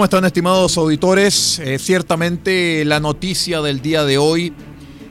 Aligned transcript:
¿Cómo 0.00 0.06
están 0.06 0.24
estimados 0.24 0.78
auditores? 0.78 1.58
Eh, 1.58 1.78
ciertamente 1.78 2.86
la 2.86 3.00
noticia 3.00 3.60
del 3.60 3.82
día 3.82 4.02
de 4.02 4.16
hoy 4.16 4.50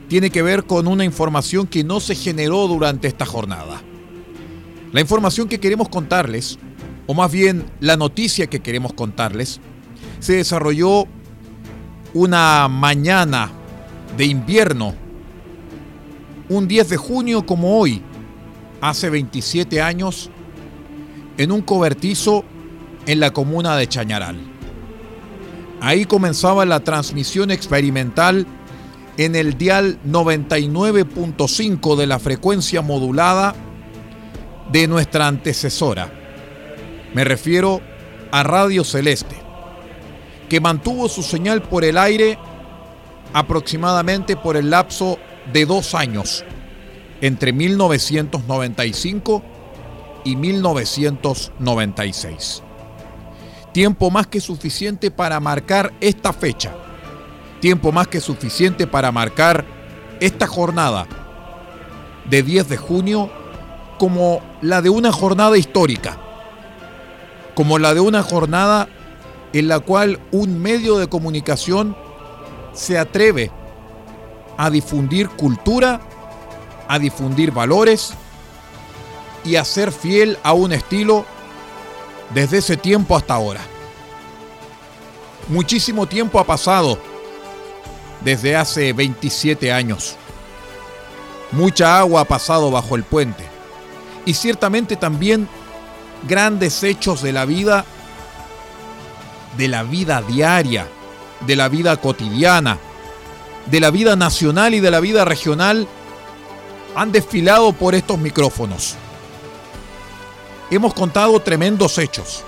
tiene 0.08 0.30
que 0.30 0.42
ver 0.42 0.64
con 0.64 0.88
una 0.88 1.04
información 1.04 1.68
que 1.68 1.84
no 1.84 2.00
se 2.00 2.16
generó 2.16 2.66
durante 2.66 3.06
esta 3.06 3.24
jornada. 3.24 3.80
La 4.90 5.00
información 5.00 5.48
que 5.48 5.60
queremos 5.60 5.88
contarles, 5.88 6.58
o 7.06 7.14
más 7.14 7.30
bien 7.30 7.66
la 7.78 7.96
noticia 7.96 8.48
que 8.48 8.58
queremos 8.58 8.92
contarles, 8.92 9.60
se 10.18 10.32
desarrolló 10.34 11.04
una 12.12 12.66
mañana 12.66 13.52
de 14.16 14.24
invierno, 14.24 14.96
un 16.48 16.66
10 16.66 16.88
de 16.88 16.96
junio 16.96 17.46
como 17.46 17.78
hoy, 17.78 18.02
hace 18.80 19.08
27 19.08 19.80
años, 19.80 20.30
en 21.38 21.52
un 21.52 21.62
cobertizo 21.62 22.44
en 23.06 23.20
la 23.20 23.30
comuna 23.32 23.76
de 23.76 23.86
Chañaral. 23.86 24.49
Ahí 25.80 26.04
comenzaba 26.04 26.66
la 26.66 26.80
transmisión 26.80 27.50
experimental 27.50 28.46
en 29.16 29.34
el 29.34 29.56
dial 29.56 29.98
99.5 30.06 31.96
de 31.96 32.06
la 32.06 32.18
frecuencia 32.18 32.82
modulada 32.82 33.54
de 34.70 34.86
nuestra 34.86 35.26
antecesora. 35.26 36.12
Me 37.14 37.24
refiero 37.24 37.80
a 38.30 38.42
Radio 38.42 38.84
Celeste, 38.84 39.36
que 40.48 40.60
mantuvo 40.60 41.08
su 41.08 41.22
señal 41.22 41.62
por 41.62 41.82
el 41.84 41.96
aire 41.96 42.38
aproximadamente 43.32 44.36
por 44.36 44.58
el 44.58 44.68
lapso 44.70 45.18
de 45.52 45.64
dos 45.64 45.94
años, 45.94 46.44
entre 47.22 47.54
1995 47.54 49.42
y 50.24 50.36
1996 50.36 52.64
tiempo 53.72 54.10
más 54.10 54.26
que 54.26 54.40
suficiente 54.40 55.10
para 55.10 55.40
marcar 55.40 55.92
esta 56.00 56.32
fecha, 56.32 56.72
tiempo 57.60 57.92
más 57.92 58.08
que 58.08 58.20
suficiente 58.20 58.86
para 58.86 59.12
marcar 59.12 59.64
esta 60.20 60.46
jornada 60.46 61.06
de 62.28 62.42
10 62.42 62.68
de 62.68 62.76
junio 62.76 63.30
como 63.98 64.40
la 64.62 64.82
de 64.82 64.90
una 64.90 65.12
jornada 65.12 65.56
histórica, 65.58 66.18
como 67.54 67.78
la 67.78 67.94
de 67.94 68.00
una 68.00 68.22
jornada 68.22 68.88
en 69.52 69.68
la 69.68 69.80
cual 69.80 70.20
un 70.30 70.60
medio 70.60 70.98
de 70.98 71.08
comunicación 71.08 71.96
se 72.72 72.98
atreve 72.98 73.50
a 74.56 74.70
difundir 74.70 75.28
cultura, 75.28 76.00
a 76.88 76.98
difundir 76.98 77.50
valores 77.50 78.12
y 79.44 79.56
a 79.56 79.64
ser 79.64 79.92
fiel 79.92 80.38
a 80.42 80.52
un 80.52 80.72
estilo 80.72 81.24
desde 82.34 82.58
ese 82.58 82.76
tiempo 82.76 83.16
hasta 83.16 83.34
ahora. 83.34 83.60
Muchísimo 85.48 86.06
tiempo 86.06 86.38
ha 86.38 86.44
pasado 86.44 86.98
desde 88.22 88.56
hace 88.56 88.92
27 88.92 89.72
años. 89.72 90.16
Mucha 91.52 91.98
agua 91.98 92.22
ha 92.22 92.24
pasado 92.24 92.70
bajo 92.70 92.94
el 92.94 93.02
puente. 93.02 93.44
Y 94.24 94.34
ciertamente 94.34 94.96
también 94.96 95.48
grandes 96.28 96.82
hechos 96.84 97.22
de 97.22 97.32
la 97.32 97.44
vida, 97.46 97.84
de 99.56 99.66
la 99.68 99.82
vida 99.82 100.22
diaria, 100.22 100.86
de 101.46 101.56
la 101.56 101.68
vida 101.68 101.96
cotidiana, 101.96 102.78
de 103.66 103.80
la 103.80 103.90
vida 103.90 104.14
nacional 104.14 104.74
y 104.74 104.80
de 104.80 104.90
la 104.90 105.00
vida 105.00 105.24
regional, 105.24 105.88
han 106.94 107.12
desfilado 107.12 107.72
por 107.72 107.94
estos 107.94 108.18
micrófonos 108.18 108.96
hemos 110.70 110.94
contado 110.94 111.40
tremendos 111.40 111.98
hechos, 111.98 112.44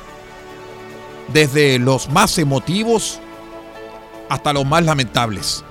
desde 1.32 1.78
los 1.78 2.08
más 2.08 2.38
emotivos 2.38 3.20
hasta 4.28 4.52
los 4.52 4.64
más 4.64 4.84
lamentables. 4.84 5.64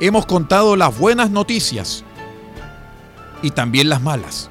Hemos 0.00 0.26
contado 0.26 0.76
las 0.76 0.98
buenas 0.98 1.30
noticias 1.30 2.04
y 3.42 3.50
también 3.50 3.88
las 3.88 4.02
malas. 4.02 4.50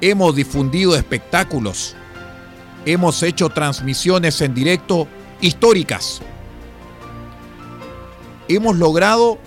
Hemos 0.00 0.34
difundido 0.34 0.96
espectáculos. 0.96 1.94
Hemos 2.86 3.22
hecho 3.22 3.48
transmisiones 3.50 4.40
en 4.40 4.54
directo 4.54 5.08
históricas. 5.40 6.20
Hemos 8.48 8.76
logrado 8.76 9.38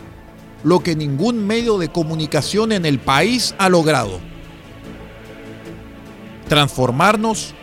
lo 0.64 0.82
que 0.82 0.96
ningún 0.96 1.48
medio 1.48 1.80
de 1.80 1.90
comunicación 1.90 2.72
en 2.72 2.86
el 2.86 3.00
país 3.00 3.56
ha 3.58 3.70
logrado 3.70 4.31
transformarnos 6.52 7.54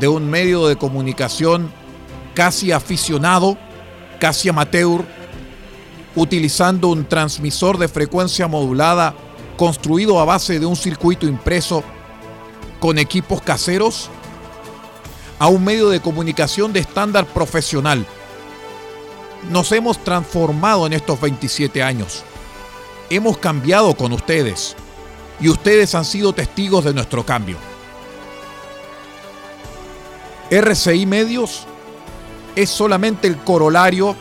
de 0.00 0.08
un 0.08 0.30
medio 0.30 0.66
de 0.66 0.76
comunicación 0.76 1.70
casi 2.32 2.72
aficionado, 2.72 3.58
casi 4.18 4.48
amateur, 4.48 5.04
utilizando 6.16 6.88
un 6.88 7.04
transmisor 7.04 7.76
de 7.76 7.86
frecuencia 7.86 8.48
modulada 8.48 9.14
construido 9.58 10.18
a 10.18 10.24
base 10.24 10.58
de 10.58 10.64
un 10.64 10.74
circuito 10.74 11.26
impreso 11.26 11.84
con 12.80 12.96
equipos 12.96 13.42
caseros, 13.42 14.08
a 15.38 15.48
un 15.48 15.62
medio 15.62 15.90
de 15.90 16.00
comunicación 16.00 16.72
de 16.72 16.80
estándar 16.80 17.26
profesional. 17.26 18.06
Nos 19.50 19.70
hemos 19.70 20.02
transformado 20.02 20.86
en 20.86 20.94
estos 20.94 21.20
27 21.20 21.82
años. 21.82 22.24
Hemos 23.10 23.36
cambiado 23.36 23.94
con 23.94 24.12
ustedes 24.14 24.76
y 25.40 25.50
ustedes 25.50 25.94
han 25.94 26.06
sido 26.06 26.32
testigos 26.32 26.86
de 26.86 26.94
nuestro 26.94 27.26
cambio. 27.26 27.67
RCI 30.50 31.04
Medios 31.04 31.66
es 32.56 32.70
solamente 32.70 33.28
el 33.28 33.36
corolario 33.36 34.16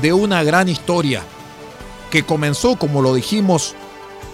de 0.00 0.12
una 0.12 0.44
gran 0.44 0.68
historia 0.68 1.22
que 2.10 2.22
comenzó, 2.22 2.76
como 2.76 3.02
lo 3.02 3.14
dijimos, 3.14 3.74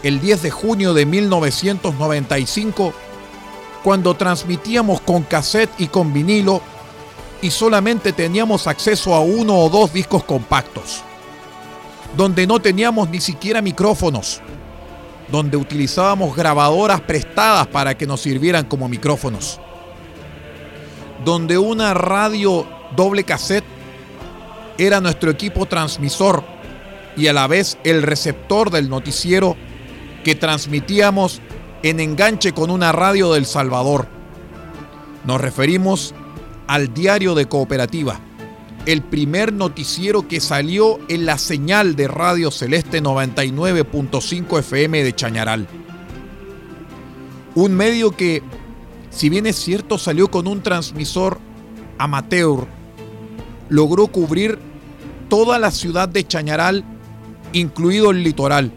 el 0.02 0.20
10 0.20 0.42
de 0.42 0.50
junio 0.50 0.92
de 0.92 1.06
1995, 1.06 2.92
cuando 3.82 4.14
transmitíamos 4.14 5.00
con 5.00 5.22
cassette 5.22 5.70
y 5.78 5.86
con 5.86 6.12
vinilo 6.12 6.60
y 7.40 7.50
solamente 7.50 8.12
teníamos 8.12 8.66
acceso 8.66 9.14
a 9.14 9.20
uno 9.20 9.56
o 9.56 9.70
dos 9.70 9.94
discos 9.94 10.22
compactos, 10.24 11.00
donde 12.14 12.46
no 12.46 12.60
teníamos 12.60 13.08
ni 13.08 13.20
siquiera 13.20 13.62
micrófonos, 13.62 14.42
donde 15.32 15.56
utilizábamos 15.56 16.36
grabadoras 16.36 17.00
prestadas 17.00 17.66
para 17.68 17.96
que 17.96 18.06
nos 18.06 18.20
sirvieran 18.20 18.66
como 18.66 18.86
micrófonos 18.86 19.58
donde 21.24 21.58
una 21.58 21.94
radio 21.94 22.66
doble 22.96 23.24
cassette 23.24 23.64
era 24.78 25.00
nuestro 25.00 25.30
equipo 25.30 25.66
transmisor 25.66 26.42
y 27.16 27.26
a 27.26 27.32
la 27.32 27.46
vez 27.46 27.78
el 27.84 28.02
receptor 28.02 28.70
del 28.70 28.88
noticiero 28.88 29.56
que 30.24 30.34
transmitíamos 30.34 31.40
en 31.82 32.00
enganche 32.00 32.52
con 32.52 32.70
una 32.70 32.92
radio 32.92 33.32
del 33.32 33.46
Salvador. 33.46 34.06
Nos 35.24 35.40
referimos 35.40 36.14
al 36.66 36.94
Diario 36.94 37.34
de 37.34 37.46
Cooperativa, 37.46 38.20
el 38.86 39.02
primer 39.02 39.52
noticiero 39.52 40.28
que 40.28 40.40
salió 40.40 40.98
en 41.08 41.26
la 41.26 41.36
señal 41.36 41.96
de 41.96 42.08
Radio 42.08 42.50
Celeste 42.50 43.02
99.5 43.02 44.58
FM 44.60 45.02
de 45.02 45.14
Chañaral. 45.14 45.66
Un 47.54 47.74
medio 47.74 48.12
que 48.12 48.42
si 49.10 49.28
bien 49.28 49.46
es 49.46 49.56
cierto 49.56 49.98
salió 49.98 50.30
con 50.30 50.46
un 50.46 50.62
transmisor 50.62 51.38
amateur, 51.98 52.66
logró 53.68 54.06
cubrir 54.06 54.58
toda 55.28 55.58
la 55.58 55.70
ciudad 55.70 56.08
de 56.08 56.26
Chañaral, 56.26 56.84
incluido 57.52 58.10
el 58.10 58.22
litoral, 58.22 58.72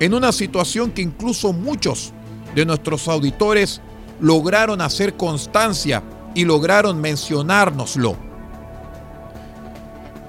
en 0.00 0.14
una 0.14 0.32
situación 0.32 0.92
que 0.92 1.02
incluso 1.02 1.52
muchos 1.52 2.12
de 2.54 2.64
nuestros 2.64 3.08
auditores 3.08 3.80
lograron 4.20 4.80
hacer 4.80 5.14
constancia 5.16 6.02
y 6.34 6.44
lograron 6.44 7.00
mencionárnoslo. 7.00 8.16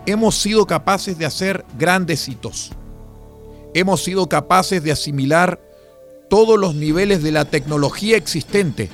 Hemos 0.05 0.35
sido 0.35 0.65
capaces 0.65 1.17
de 1.17 1.25
hacer 1.25 1.65
grandes 1.77 2.27
hitos. 2.29 2.71
Hemos 3.73 4.03
sido 4.03 4.27
capaces 4.29 4.81
de 4.81 4.91
asimilar 4.91 5.59
todos 6.29 6.59
los 6.59 6.75
niveles 6.75 7.24
de 7.24 7.31
la 7.31 7.45
tecnología 7.45 8.18
existente 8.18 8.89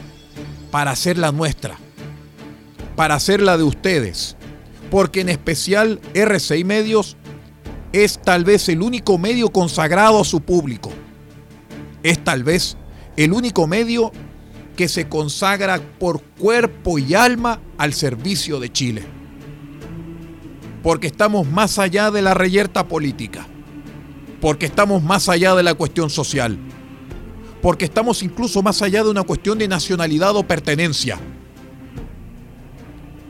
para 0.71 0.91
hacerla 0.91 1.31
nuestra, 1.31 1.77
para 2.95 3.15
hacerla 3.15 3.57
de 3.57 3.63
ustedes, 3.63 4.35
porque 4.91 5.21
en 5.21 5.29
especial 5.29 5.99
RCI 6.13 6.63
Medios 6.63 7.17
es 7.91 8.19
tal 8.19 8.43
vez 8.43 8.69
el 8.69 8.81
único 8.81 9.17
medio 9.17 9.49
consagrado 9.49 10.21
a 10.21 10.25
su 10.25 10.41
público. 10.41 10.91
Es 12.01 12.23
tal 12.23 12.43
vez 12.43 12.75
el 13.15 13.33
único 13.33 13.67
medio 13.67 14.11
que 14.75 14.87
se 14.87 15.07
consagra 15.07 15.79
por 15.99 16.21
cuerpo 16.21 16.97
y 16.97 17.13
alma 17.13 17.61
al 17.77 17.93
servicio 17.93 18.59
de 18.59 18.71
Chile. 18.71 19.03
Porque 20.81 21.07
estamos 21.07 21.47
más 21.47 21.79
allá 21.79 22.11
de 22.11 22.21
la 22.21 22.33
reyerta 22.33 22.87
política. 22.87 23.47
Porque 24.41 24.65
estamos 24.65 25.01
más 25.01 25.29
allá 25.29 25.55
de 25.55 25.63
la 25.63 25.75
cuestión 25.75 26.09
social. 26.09 26.57
Porque 27.63 27.85
estamos 27.85 28.21
incluso 28.23 28.61
más 28.61 28.81
allá 28.81 29.05
de 29.05 29.09
una 29.09 29.23
cuestión 29.23 29.57
de 29.57 29.69
nacionalidad 29.69 30.35
o 30.35 30.43
pertenencia. 30.43 31.17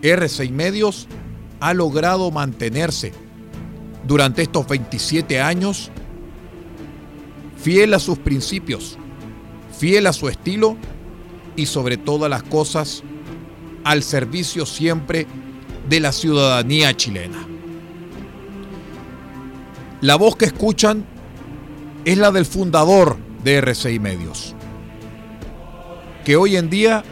R6 0.01 0.49
Medios 0.49 1.07
ha 1.59 1.75
logrado 1.75 2.31
mantenerse 2.31 3.13
durante 4.07 4.41
estos 4.41 4.67
27 4.67 5.39
años 5.39 5.91
fiel 7.61 7.93
a 7.93 7.99
sus 7.99 8.17
principios, 8.17 8.97
fiel 9.77 10.07
a 10.07 10.13
su 10.13 10.27
estilo 10.27 10.77
y 11.55 11.67
sobre 11.67 11.97
todas 11.97 12.27
las 12.27 12.41
cosas 12.41 13.03
al 13.83 14.01
servicio 14.01 14.65
siempre 14.65 15.27
de 15.87 15.99
la 15.99 16.11
ciudadanía 16.11 16.97
chilena. 16.97 17.47
La 20.01 20.15
voz 20.15 20.35
que 20.37 20.45
escuchan 20.45 21.05
es 22.03 22.17
la 22.17 22.31
del 22.31 22.47
fundador 22.47 23.15
de 23.43 23.57
RCI 23.57 23.99
Medios, 23.99 24.55
que 26.23 26.35
hoy 26.35 26.55
en 26.55 26.69
día 26.69 27.03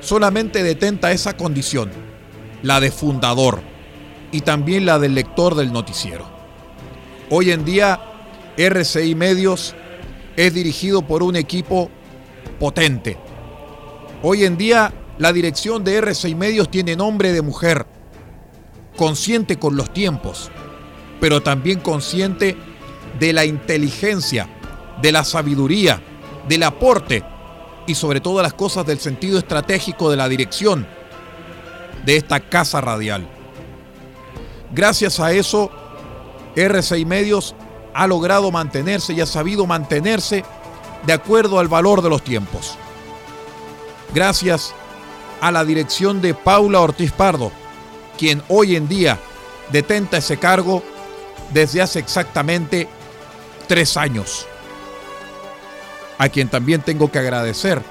solamente 0.00 0.62
detenta 0.62 1.12
esa 1.12 1.36
condición, 1.36 1.90
la 2.62 2.80
de 2.80 2.90
fundador 2.90 3.60
y 4.32 4.42
también 4.42 4.86
la 4.86 4.98
del 4.98 5.14
lector 5.14 5.54
del 5.54 5.72
noticiero. 5.72 6.28
Hoy 7.30 7.50
en 7.50 7.64
día, 7.64 8.00
RCI 8.56 9.14
Medios 9.14 9.74
es 10.36 10.54
dirigido 10.54 11.02
por 11.02 11.22
un 11.22 11.36
equipo 11.36 11.90
potente. 12.58 13.16
Hoy 14.22 14.44
en 14.44 14.56
día, 14.56 14.92
la 15.18 15.32
dirección 15.32 15.84
de 15.84 15.96
RCI 15.96 16.34
Medios 16.34 16.70
tiene 16.70 16.96
nombre 16.96 17.32
de 17.32 17.42
mujer, 17.42 17.86
consciente 18.96 19.58
con 19.58 19.76
los 19.76 19.92
tiempos, 19.92 20.50
pero 21.20 21.42
también 21.42 21.80
consciente 21.80 22.56
de 23.18 23.32
la 23.32 23.44
inteligencia, 23.44 24.48
de 25.00 25.12
la 25.12 25.24
sabiduría, 25.24 26.00
del 26.48 26.62
aporte 26.62 27.22
y 27.86 27.94
sobre 27.94 28.20
todas 28.20 28.42
las 28.42 28.54
cosas 28.54 28.86
del 28.86 29.00
sentido 29.00 29.38
estratégico 29.38 30.10
de 30.10 30.16
la 30.16 30.28
dirección 30.28 30.86
de 32.04 32.16
esta 32.16 32.40
casa 32.40 32.80
radial. 32.80 33.26
Gracias 34.72 35.20
a 35.20 35.32
eso, 35.32 35.70
R6 36.54 37.06
Medios 37.06 37.54
ha 37.94 38.06
logrado 38.06 38.50
mantenerse 38.50 39.12
y 39.12 39.20
ha 39.20 39.26
sabido 39.26 39.66
mantenerse 39.66 40.44
de 41.06 41.12
acuerdo 41.12 41.58
al 41.58 41.68
valor 41.68 42.02
de 42.02 42.10
los 42.10 42.22
tiempos. 42.22 42.76
Gracias 44.14 44.74
a 45.40 45.50
la 45.50 45.64
dirección 45.64 46.20
de 46.20 46.34
Paula 46.34 46.80
Ortiz 46.80 47.12
Pardo, 47.12 47.52
quien 48.18 48.42
hoy 48.48 48.76
en 48.76 48.88
día 48.88 49.18
detenta 49.70 50.18
ese 50.18 50.38
cargo 50.38 50.82
desde 51.52 51.82
hace 51.82 51.98
exactamente 51.98 52.88
tres 53.66 53.96
años. 53.96 54.46
A 56.18 56.28
quien 56.28 56.48
también 56.48 56.82
tengo 56.82 57.10
que 57.10 57.18
agradecer 57.18 57.82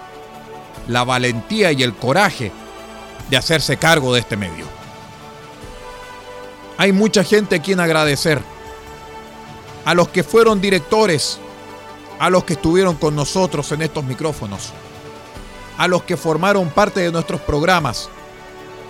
la 0.88 1.04
valentía 1.04 1.72
y 1.72 1.84
el 1.84 1.94
coraje 1.96 2.52
de 3.30 3.38
hacerse 3.38 3.78
cargo 3.78 4.14
de 4.14 4.22
este 4.22 4.38
medio. 4.38 4.66
Hay 6.78 6.92
mucha 6.92 7.24
gente 7.24 7.56
a 7.56 7.62
quien 7.62 7.80
agradecer. 7.80 8.42
A 9.86 9.94
los 9.94 10.10
que 10.10 10.24
fueron 10.24 10.62
directores, 10.62 11.40
a 12.20 12.30
los 12.30 12.44
que 12.44 12.54
estuvieron 12.54 12.96
con 12.96 13.16
nosotros 13.16 13.72
en 13.72 13.82
estos 13.82 14.04
micrófonos, 14.04 14.74
a 15.78 15.88
los 15.88 16.04
que 16.04 16.18
formaron 16.18 16.70
parte 16.70 17.00
de 17.00 17.12
nuestros 17.12 17.40
programas, 17.42 18.10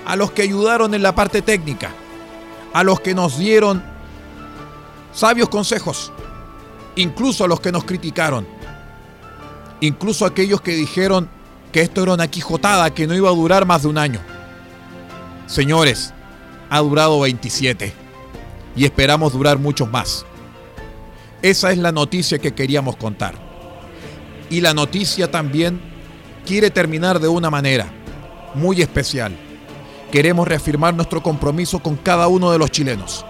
a 0.05 0.15
los 0.15 0.31
que 0.31 0.41
ayudaron 0.41 0.93
en 0.93 1.03
la 1.03 1.13
parte 1.13 1.41
técnica, 1.41 1.91
a 2.73 2.83
los 2.83 2.99
que 2.99 3.13
nos 3.13 3.37
dieron 3.37 3.83
sabios 5.13 5.49
consejos, 5.49 6.11
incluso 6.95 7.43
a 7.43 7.47
los 7.47 7.59
que 7.59 7.71
nos 7.71 7.83
criticaron, 7.83 8.47
incluso 9.81 10.25
aquellos 10.25 10.61
que 10.61 10.75
dijeron 10.75 11.29
que 11.71 11.81
esto 11.81 12.03
era 12.03 12.13
una 12.13 12.27
quijotada 12.27 12.93
que 12.93 13.07
no 13.07 13.15
iba 13.15 13.29
a 13.29 13.33
durar 13.33 13.65
más 13.65 13.83
de 13.83 13.89
un 13.89 13.97
año. 13.97 14.19
Señores, 15.45 16.13
ha 16.69 16.79
durado 16.79 17.19
27 17.21 17.93
y 18.75 18.85
esperamos 18.85 19.33
durar 19.33 19.57
muchos 19.57 19.89
más. 19.89 20.25
Esa 21.41 21.71
es 21.71 21.77
la 21.77 21.91
noticia 21.91 22.39
que 22.39 22.53
queríamos 22.53 22.95
contar. 22.95 23.35
Y 24.49 24.61
la 24.61 24.73
noticia 24.73 25.29
también 25.29 25.79
quiere 26.45 26.69
terminar 26.71 27.19
de 27.19 27.27
una 27.27 27.49
manera 27.49 27.87
muy 28.55 28.81
especial. 28.81 29.37
Queremos 30.11 30.47
reafirmar 30.47 30.93
nuestro 30.93 31.21
compromiso 31.21 31.79
con 31.79 31.95
cada 31.97 32.27
uno 32.27 32.51
de 32.51 32.57
los 32.57 32.71
chilenos. 32.71 33.25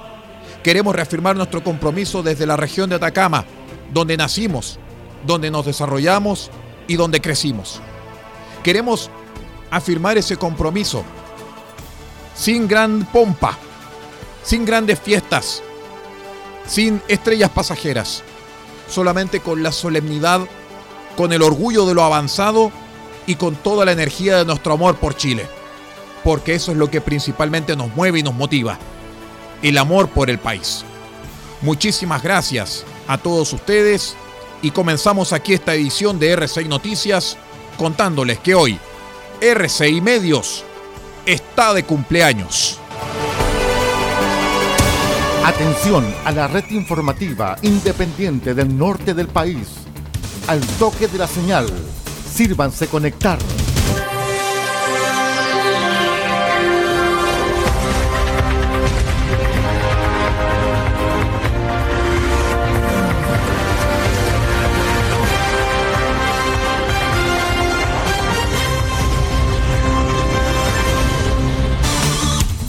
Queremos 0.63 0.95
reafirmar 0.95 1.35
nuestro 1.35 1.63
compromiso 1.63 2.21
desde 2.23 2.45
la 2.45 2.55
región 2.55 2.89
de 2.89 2.95
Atacama, 2.95 3.45
donde 3.91 4.15
nacimos, 4.15 4.79
donde 5.25 5.51
nos 5.51 5.65
desarrollamos 5.65 6.51
y 6.87 6.95
donde 6.95 7.21
crecimos. 7.21 7.81
Queremos 8.63 9.09
afirmar 9.71 10.17
ese 10.17 10.37
compromiso 10.37 11.03
sin 12.35 12.67
gran 12.67 13.05
pompa, 13.05 13.57
sin 14.43 14.65
grandes 14.65 14.99
fiestas, 14.99 15.63
sin 16.67 17.01
estrellas 17.07 17.49
pasajeras, 17.49 18.23
solamente 18.89 19.39
con 19.39 19.63
la 19.63 19.71
solemnidad, 19.71 20.41
con 21.15 21.33
el 21.33 21.41
orgullo 21.41 21.85
de 21.85 21.95
lo 21.95 22.03
avanzado 22.03 22.71
y 23.25 23.35
con 23.35 23.55
toda 23.55 23.85
la 23.85 23.91
energía 23.91 24.37
de 24.37 24.45
nuestro 24.45 24.73
amor 24.73 24.97
por 24.97 25.15
Chile, 25.15 25.47
porque 26.23 26.53
eso 26.55 26.71
es 26.71 26.77
lo 26.77 26.89
que 26.89 27.01
principalmente 27.01 27.75
nos 27.75 27.93
mueve 27.95 28.19
y 28.19 28.23
nos 28.23 28.35
motiva, 28.35 28.77
el 29.61 29.77
amor 29.77 30.07
por 30.09 30.29
el 30.29 30.37
país. 30.37 30.85
Muchísimas 31.61 32.21
gracias 32.21 32.85
a 33.07 33.17
todos 33.17 33.51
ustedes 33.51 34.15
y 34.61 34.71
comenzamos 34.71 35.33
aquí 35.33 35.53
esta 35.53 35.73
edición 35.73 36.19
de 36.19 36.37
R6 36.37 36.67
Noticias 36.67 37.37
contándoles 37.77 38.39
que 38.39 38.55
hoy 38.55 38.79
R6 39.41 40.01
Medios 40.01 40.63
está 41.25 41.73
de 41.73 41.83
cumpleaños. 41.83 42.79
Atención 45.45 46.05
a 46.25 46.31
la 46.31 46.47
red 46.47 46.65
informativa 46.71 47.55
independiente 47.61 48.53
del 48.53 48.77
norte 48.77 49.13
del 49.13 49.27
país. 49.27 49.67
Al 50.47 50.59
toque 50.79 51.07
de 51.07 51.17
la 51.17 51.27
señal, 51.27 51.67
sírvanse 52.33 52.87
conectar. 52.87 53.37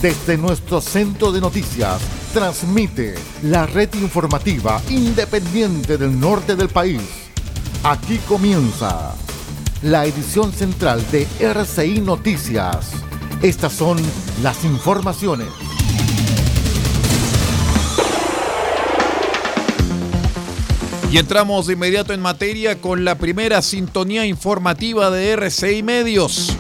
Desde 0.01 0.39
nuestro 0.39 0.81
centro 0.81 1.33
de 1.33 1.41
noticias, 1.41 2.01
transmite 2.33 3.17
la 3.43 3.67
red 3.67 3.93
informativa 3.95 4.81
independiente 4.91 5.99
del 5.99 6.21
norte 6.21 6.55
del 6.55 6.69
país. 6.69 7.03
Aquí 7.83 8.19
comienza 8.19 9.17
la 9.83 10.07
edición 10.07 10.53
central 10.53 11.05
de 11.11 11.27
RCI 11.41 12.01
Noticias. 12.01 12.93
Estas 13.43 13.73
son 13.73 13.99
las 14.41 14.65
informaciones. 14.65 15.49
Y 21.11 21.19
entramos 21.19 21.67
de 21.67 21.73
inmediato 21.73 22.13
en 22.13 22.21
materia 22.21 22.81
con 22.81 23.05
la 23.05 23.19
primera 23.19 23.63
sintonía 23.63 24.25
informativa 24.27 25.11
de 25.11 25.33
RCI 25.33 25.83
Medios. 25.83 26.57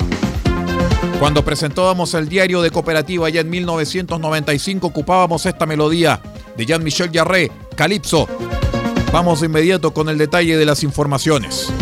Cuando 1.18 1.44
presentábamos 1.44 2.14
el 2.14 2.28
diario 2.28 2.62
de 2.62 2.70
cooperativa 2.70 3.28
ya 3.28 3.40
en 3.40 3.50
1995 3.50 4.86
ocupábamos 4.86 5.44
esta 5.46 5.66
melodía 5.66 6.20
de 6.56 6.64
Jean-Michel 6.64 7.10
Jarre, 7.12 7.50
Calypso. 7.74 8.28
Vamos 9.12 9.40
de 9.40 9.46
inmediato 9.46 9.92
con 9.92 10.08
el 10.08 10.16
detalle 10.16 10.56
de 10.56 10.64
las 10.64 10.84
informaciones. 10.84 11.72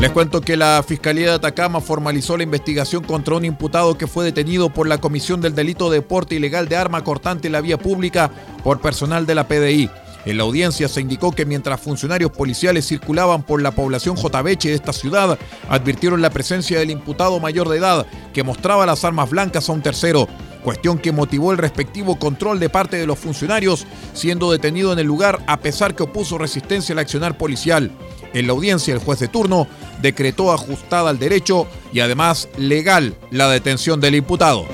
Les 0.00 0.10
cuento 0.10 0.40
que 0.40 0.56
la 0.56 0.84
Fiscalía 0.86 1.28
de 1.28 1.34
Atacama 1.36 1.80
formalizó 1.80 2.36
la 2.36 2.42
investigación 2.42 3.04
contra 3.04 3.36
un 3.36 3.44
imputado 3.44 3.96
que 3.96 4.08
fue 4.08 4.24
detenido 4.24 4.68
por 4.68 4.88
la 4.88 4.98
Comisión 4.98 5.40
del 5.40 5.54
Delito 5.54 5.90
de 5.90 5.98
Deporte 5.98 6.34
Ilegal 6.34 6.68
de 6.68 6.76
Arma 6.76 7.04
Cortante 7.04 7.46
en 7.46 7.52
la 7.52 7.60
Vía 7.60 7.78
Pública 7.78 8.32
por 8.64 8.80
personal 8.80 9.26
de 9.26 9.34
la 9.36 9.46
PDI. 9.46 9.90
En 10.24 10.38
la 10.38 10.44
audiencia 10.44 10.88
se 10.88 11.00
indicó 11.00 11.32
que 11.32 11.44
mientras 11.44 11.80
funcionarios 11.80 12.30
policiales 12.30 12.86
circulaban 12.86 13.42
por 13.42 13.60
la 13.60 13.72
población 13.72 14.16
Jotabeche 14.16 14.70
de 14.70 14.74
esta 14.74 14.92
ciudad, 14.92 15.38
advirtieron 15.68 16.22
la 16.22 16.30
presencia 16.30 16.78
del 16.78 16.90
imputado 16.90 17.40
mayor 17.40 17.68
de 17.68 17.78
edad 17.78 18.06
que 18.32 18.42
mostraba 18.42 18.86
las 18.86 19.04
armas 19.04 19.28
blancas 19.28 19.68
a 19.68 19.72
un 19.72 19.82
tercero, 19.82 20.26
cuestión 20.62 20.98
que 20.98 21.12
motivó 21.12 21.52
el 21.52 21.58
respectivo 21.58 22.18
control 22.18 22.58
de 22.58 22.70
parte 22.70 22.96
de 22.96 23.06
los 23.06 23.18
funcionarios, 23.18 23.86
siendo 24.14 24.50
detenido 24.50 24.92
en 24.92 24.98
el 24.98 25.06
lugar 25.06 25.40
a 25.46 25.58
pesar 25.58 25.94
que 25.94 26.04
opuso 26.04 26.38
resistencia 26.38 26.94
al 26.94 27.00
accionar 27.00 27.36
policial. 27.36 27.90
En 28.32 28.46
la 28.46 28.54
audiencia, 28.54 28.94
el 28.94 29.00
juez 29.00 29.20
de 29.20 29.28
turno 29.28 29.68
decretó 30.00 30.52
ajustada 30.52 31.10
al 31.10 31.18
derecho 31.18 31.68
y 31.92 32.00
además 32.00 32.48
legal 32.56 33.14
la 33.30 33.48
detención 33.48 34.00
del 34.00 34.16
imputado. 34.16 34.66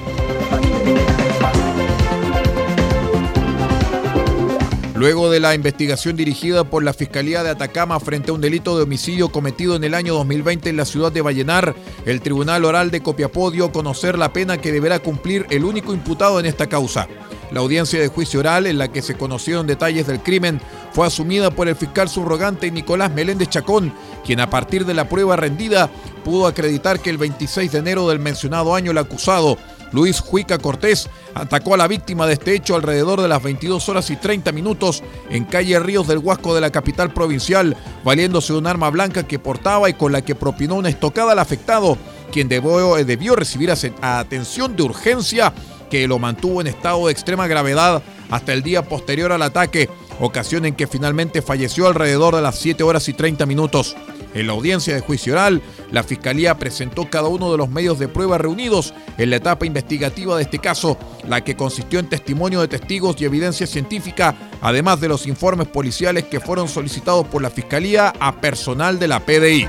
Luego 5.00 5.30
de 5.30 5.40
la 5.40 5.54
investigación 5.54 6.14
dirigida 6.14 6.64
por 6.64 6.82
la 6.82 6.92
Fiscalía 6.92 7.42
de 7.42 7.48
Atacama 7.48 7.98
frente 8.00 8.30
a 8.30 8.34
un 8.34 8.42
delito 8.42 8.76
de 8.76 8.82
homicidio 8.82 9.32
cometido 9.32 9.74
en 9.74 9.82
el 9.82 9.94
año 9.94 10.12
2020 10.12 10.68
en 10.68 10.76
la 10.76 10.84
ciudad 10.84 11.10
de 11.10 11.22
Vallenar, 11.22 11.74
el 12.04 12.20
Tribunal 12.20 12.66
Oral 12.66 12.90
de 12.90 13.00
Copiapó 13.00 13.50
dio 13.50 13.64
a 13.64 13.72
conocer 13.72 14.18
la 14.18 14.34
pena 14.34 14.58
que 14.58 14.72
deberá 14.72 14.98
cumplir 14.98 15.46
el 15.48 15.64
único 15.64 15.94
imputado 15.94 16.38
en 16.38 16.44
esta 16.44 16.66
causa. 16.66 17.08
La 17.50 17.60
audiencia 17.60 17.98
de 17.98 18.08
juicio 18.08 18.40
oral, 18.40 18.66
en 18.66 18.76
la 18.76 18.92
que 18.92 19.00
se 19.00 19.16
conocieron 19.16 19.66
detalles 19.66 20.06
del 20.06 20.20
crimen, 20.20 20.60
fue 20.92 21.06
asumida 21.06 21.50
por 21.50 21.66
el 21.66 21.76
fiscal 21.76 22.10
subrogante 22.10 22.70
Nicolás 22.70 23.10
Meléndez 23.10 23.48
Chacón, 23.48 23.94
quien 24.26 24.40
a 24.40 24.50
partir 24.50 24.84
de 24.84 24.92
la 24.92 25.08
prueba 25.08 25.34
rendida 25.34 25.88
pudo 26.24 26.46
acreditar 26.46 27.00
que 27.00 27.08
el 27.08 27.16
26 27.16 27.72
de 27.72 27.78
enero 27.78 28.06
del 28.06 28.18
mencionado 28.18 28.74
año 28.74 28.90
el 28.90 28.98
acusado 28.98 29.56
Luis 29.92 30.20
Juica 30.20 30.58
Cortés 30.58 31.08
atacó 31.34 31.74
a 31.74 31.76
la 31.76 31.88
víctima 31.88 32.26
de 32.26 32.34
este 32.34 32.54
hecho 32.54 32.74
alrededor 32.74 33.20
de 33.20 33.28
las 33.28 33.42
22 33.42 33.88
horas 33.88 34.10
y 34.10 34.16
30 34.16 34.52
minutos 34.52 35.02
en 35.30 35.44
calle 35.44 35.78
Ríos 35.78 36.06
del 36.06 36.18
Huasco 36.18 36.54
de 36.54 36.60
la 36.60 36.70
capital 36.70 37.12
provincial, 37.12 37.76
valiéndose 38.04 38.52
de 38.52 38.58
un 38.58 38.66
arma 38.66 38.90
blanca 38.90 39.26
que 39.26 39.38
portaba 39.38 39.88
y 39.88 39.94
con 39.94 40.12
la 40.12 40.22
que 40.22 40.34
propinó 40.34 40.76
una 40.76 40.88
estocada 40.88 41.32
al 41.32 41.38
afectado, 41.38 41.98
quien 42.32 42.48
debió, 42.48 42.96
eh, 42.96 43.04
debió 43.04 43.36
recibir 43.36 43.70
atención 43.70 44.76
de 44.76 44.82
urgencia 44.82 45.52
que 45.90 46.06
lo 46.06 46.18
mantuvo 46.18 46.60
en 46.60 46.68
estado 46.68 47.06
de 47.06 47.12
extrema 47.12 47.48
gravedad 47.48 48.02
hasta 48.30 48.52
el 48.52 48.62
día 48.62 48.82
posterior 48.82 49.32
al 49.32 49.42
ataque, 49.42 49.88
ocasión 50.20 50.66
en 50.66 50.74
que 50.74 50.86
finalmente 50.86 51.42
falleció 51.42 51.86
alrededor 51.86 52.36
de 52.36 52.42
las 52.42 52.58
7 52.58 52.82
horas 52.82 53.08
y 53.08 53.14
30 53.14 53.46
minutos. 53.46 53.96
En 54.34 54.46
la 54.46 54.52
audiencia 54.52 54.94
de 54.94 55.00
juicio 55.00 55.32
oral, 55.32 55.60
la 55.90 56.04
Fiscalía 56.04 56.56
presentó 56.56 57.10
cada 57.10 57.28
uno 57.28 57.50
de 57.50 57.58
los 57.58 57.68
medios 57.68 57.98
de 57.98 58.06
prueba 58.06 58.38
reunidos 58.38 58.94
en 59.18 59.30
la 59.30 59.36
etapa 59.36 59.66
investigativa 59.66 60.36
de 60.36 60.44
este 60.44 60.60
caso, 60.60 60.96
la 61.26 61.42
que 61.42 61.56
consistió 61.56 61.98
en 61.98 62.08
testimonio 62.08 62.60
de 62.60 62.68
testigos 62.68 63.20
y 63.20 63.24
evidencia 63.24 63.66
científica, 63.66 64.36
además 64.60 65.00
de 65.00 65.08
los 65.08 65.26
informes 65.26 65.66
policiales 65.66 66.24
que 66.24 66.40
fueron 66.40 66.68
solicitados 66.68 67.26
por 67.26 67.42
la 67.42 67.50
Fiscalía 67.50 68.12
a 68.20 68.40
personal 68.40 68.98
de 68.98 69.08
la 69.08 69.20
PDI. 69.20 69.68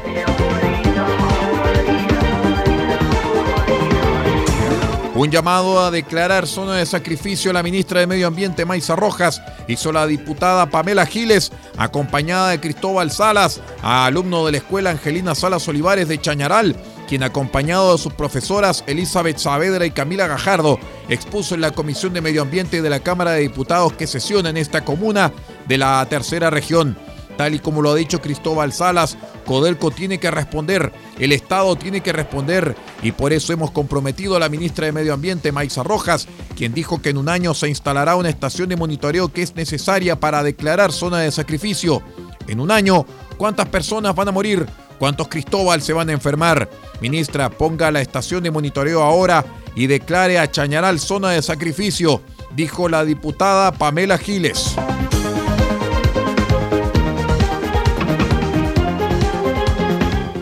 Un 5.21 5.29
llamado 5.29 5.79
a 5.79 5.91
declarar 5.91 6.47
zona 6.47 6.77
de 6.77 6.85
sacrificio 6.87 7.53
la 7.53 7.61
ministra 7.61 7.99
de 7.99 8.07
Medio 8.07 8.25
Ambiente, 8.25 8.65
Maisa 8.65 8.95
Rojas, 8.95 9.39
hizo 9.67 9.91
la 9.91 10.07
diputada 10.07 10.71
Pamela 10.71 11.05
Giles, 11.05 11.51
acompañada 11.77 12.49
de 12.49 12.59
Cristóbal 12.59 13.11
Salas, 13.11 13.61
a 13.83 14.07
alumno 14.07 14.43
de 14.43 14.53
la 14.53 14.57
escuela 14.57 14.89
Angelina 14.89 15.35
Salas 15.35 15.67
Olivares 15.67 16.07
de 16.07 16.19
Chañaral, 16.19 16.75
quien 17.07 17.21
acompañado 17.21 17.91
de 17.91 17.99
sus 17.99 18.13
profesoras 18.13 18.83
Elizabeth 18.87 19.37
Saavedra 19.37 19.85
y 19.85 19.91
Camila 19.91 20.25
Gajardo, 20.25 20.79
expuso 21.07 21.53
en 21.53 21.61
la 21.61 21.69
Comisión 21.69 22.13
de 22.13 22.21
Medio 22.21 22.41
Ambiente 22.41 22.81
de 22.81 22.89
la 22.89 23.01
Cámara 23.01 23.33
de 23.33 23.41
Diputados 23.41 23.93
que 23.93 24.07
sesiona 24.07 24.49
en 24.49 24.57
esta 24.57 24.83
comuna 24.83 25.31
de 25.67 25.77
la 25.77 26.03
tercera 26.09 26.49
región. 26.49 26.97
Tal 27.37 27.53
y 27.53 27.59
como 27.59 27.83
lo 27.83 27.91
ha 27.91 27.95
dicho 27.95 28.21
Cristóbal 28.21 28.73
Salas, 28.73 29.17
Codelco 29.43 29.91
tiene 29.91 30.19
que 30.19 30.31
responder, 30.31 30.91
el 31.19 31.31
Estado 31.31 31.75
tiene 31.75 32.01
que 32.01 32.13
responder 32.13 32.75
y 33.03 33.11
por 33.11 33.33
eso 33.33 33.53
hemos 33.53 33.71
comprometido 33.71 34.35
a 34.35 34.39
la 34.39 34.49
ministra 34.49 34.85
de 34.85 34.91
Medio 34.91 35.13
Ambiente, 35.13 35.51
Maisa 35.51 35.83
Rojas, 35.83 36.27
quien 36.55 36.73
dijo 36.73 37.01
que 37.01 37.09
en 37.09 37.17
un 37.17 37.29
año 37.29 37.53
se 37.53 37.69
instalará 37.69 38.15
una 38.15 38.29
estación 38.29 38.69
de 38.69 38.75
monitoreo 38.75 39.31
que 39.31 39.41
es 39.41 39.55
necesaria 39.55 40.19
para 40.19 40.43
declarar 40.43 40.91
zona 40.91 41.19
de 41.19 41.31
sacrificio. 41.31 42.01
En 42.47 42.59
un 42.59 42.71
año, 42.71 43.05
¿cuántas 43.37 43.67
personas 43.69 44.15
van 44.15 44.29
a 44.29 44.31
morir? 44.31 44.65
¿Cuántos 44.99 45.27
Cristóbal 45.27 45.81
se 45.81 45.93
van 45.93 46.09
a 46.09 46.13
enfermar? 46.13 46.69
Ministra, 47.01 47.49
ponga 47.49 47.89
la 47.89 48.01
estación 48.01 48.43
de 48.43 48.51
monitoreo 48.51 49.01
ahora 49.01 49.43
y 49.75 49.87
declare 49.87 50.37
a 50.37 50.51
Chañaral 50.51 50.99
zona 50.99 51.31
de 51.31 51.41
sacrificio, 51.41 52.21
dijo 52.55 52.87
la 52.87 53.03
diputada 53.03 53.71
Pamela 53.71 54.17
Giles. 54.17 54.75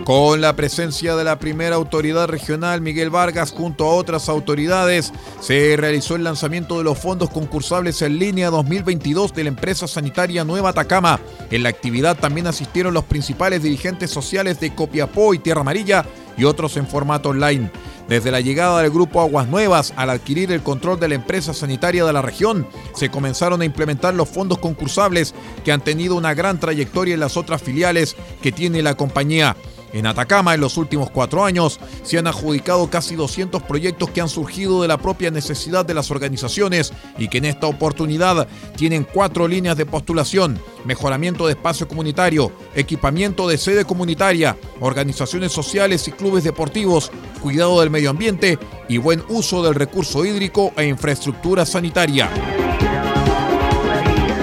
Con 0.09 0.41
la 0.41 0.55
presencia 0.55 1.15
de 1.15 1.23
la 1.23 1.37
primera 1.37 1.75
autoridad 1.75 2.27
regional, 2.27 2.81
Miguel 2.81 3.11
Vargas, 3.11 3.51
junto 3.51 3.85
a 3.85 3.93
otras 3.93 4.27
autoridades, 4.27 5.13
se 5.39 5.77
realizó 5.77 6.15
el 6.15 6.23
lanzamiento 6.23 6.79
de 6.79 6.83
los 6.83 6.97
fondos 6.97 7.29
concursables 7.29 8.01
en 8.01 8.17
línea 8.17 8.49
2022 8.49 9.35
de 9.35 9.43
la 9.43 9.49
empresa 9.49 9.87
sanitaria 9.87 10.43
Nueva 10.43 10.69
Atacama. 10.69 11.19
En 11.51 11.61
la 11.61 11.69
actividad 11.69 12.17
también 12.17 12.47
asistieron 12.47 12.95
los 12.95 13.03
principales 13.03 13.61
dirigentes 13.61 14.09
sociales 14.09 14.59
de 14.59 14.73
Copiapó 14.73 15.35
y 15.35 15.37
Tierra 15.37 15.61
Amarilla 15.61 16.03
y 16.39 16.43
otros 16.45 16.75
en 16.77 16.87
formato 16.87 17.29
online. 17.29 17.69
Desde 18.07 18.31
la 18.31 18.41
llegada 18.41 18.81
del 18.81 18.89
grupo 18.89 19.21
Aguas 19.21 19.47
Nuevas 19.47 19.93
al 19.95 20.09
adquirir 20.09 20.51
el 20.51 20.63
control 20.63 20.99
de 20.99 21.09
la 21.09 21.13
empresa 21.13 21.53
sanitaria 21.53 22.03
de 22.03 22.13
la 22.13 22.23
región, 22.23 22.65
se 22.95 23.11
comenzaron 23.11 23.61
a 23.61 23.65
implementar 23.65 24.15
los 24.15 24.27
fondos 24.27 24.57
concursables 24.57 25.35
que 25.63 25.71
han 25.71 25.81
tenido 25.81 26.15
una 26.15 26.33
gran 26.33 26.59
trayectoria 26.59 27.13
en 27.13 27.19
las 27.19 27.37
otras 27.37 27.61
filiales 27.61 28.15
que 28.41 28.51
tiene 28.51 28.81
la 28.81 28.95
compañía. 28.95 29.55
En 29.93 30.05
Atacama, 30.05 30.53
en 30.53 30.61
los 30.61 30.77
últimos 30.77 31.09
cuatro 31.09 31.43
años, 31.43 31.79
se 32.03 32.17
han 32.17 32.27
adjudicado 32.27 32.89
casi 32.89 33.15
200 33.15 33.63
proyectos 33.63 34.09
que 34.11 34.21
han 34.21 34.29
surgido 34.29 34.81
de 34.81 34.87
la 34.87 34.97
propia 34.97 35.31
necesidad 35.31 35.85
de 35.85 35.93
las 35.93 36.11
organizaciones 36.11 36.93
y 37.17 37.27
que 37.27 37.39
en 37.39 37.45
esta 37.45 37.67
oportunidad 37.67 38.47
tienen 38.75 39.03
cuatro 39.03 39.47
líneas 39.47 39.77
de 39.77 39.85
postulación, 39.85 40.59
mejoramiento 40.85 41.47
de 41.47 41.53
espacio 41.53 41.87
comunitario, 41.87 42.51
equipamiento 42.75 43.47
de 43.47 43.57
sede 43.57 43.85
comunitaria, 43.85 44.57
organizaciones 44.79 45.51
sociales 45.51 46.07
y 46.07 46.11
clubes 46.11 46.43
deportivos, 46.43 47.11
cuidado 47.41 47.79
del 47.79 47.89
medio 47.89 48.11
ambiente 48.11 48.59
y 48.87 48.97
buen 48.97 49.23
uso 49.29 49.63
del 49.63 49.75
recurso 49.75 50.25
hídrico 50.25 50.71
e 50.77 50.85
infraestructura 50.85 51.65
sanitaria. 51.65 52.29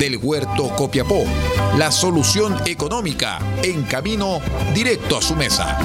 del 0.00 0.16
Huerto 0.16 0.74
Copiapó. 0.74 1.26
La 1.76 1.92
solución 1.92 2.56
económica 2.64 3.38
en 3.62 3.82
camino 3.82 4.40
directo 4.74 5.18
a 5.18 5.22
su 5.22 5.36
mesa. 5.36 5.78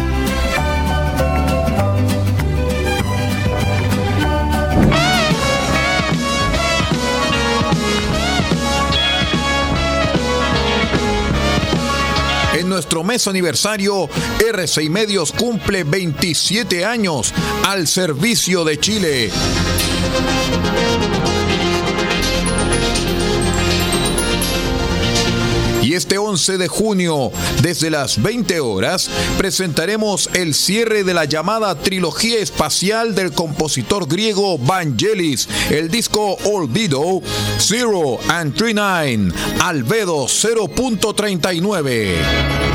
En 12.58 12.70
nuestro 12.70 13.04
mes 13.04 13.28
aniversario, 13.28 14.10
RCI 14.40 14.90
Medios 14.90 15.34
cumple 15.34 15.84
27 15.84 16.86
años 16.86 17.34
al 17.66 17.86
servicio 17.86 18.64
de 18.64 18.80
Chile. 18.80 19.30
11 26.26 26.58
de 26.58 26.68
junio, 26.68 27.32
desde 27.62 27.92
las 27.92 28.22
20 28.22 28.60
horas, 28.60 29.10
presentaremos 29.38 30.30
el 30.34 30.56
cierre 30.56 31.04
de 31.04 31.14
la 31.14 31.26
llamada 31.26 31.76
trilogía 31.76 32.40
espacial 32.40 33.14
del 33.14 33.32
compositor 33.32 34.08
griego 34.08 34.58
Vangelis, 34.58 35.48
el 35.70 35.92
disco 35.92 36.38
Olvido, 36.46 37.22
Zero 37.60 38.18
and 38.28 38.56
39, 38.56 39.34
Albedo 39.60 40.26
0.39. 40.26 42.75